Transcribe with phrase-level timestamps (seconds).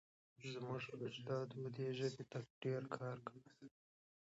[0.51, 3.45] زموږ اجدادو دې ژبې ته ډېر کار کړی.